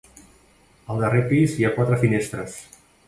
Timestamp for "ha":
1.67-1.71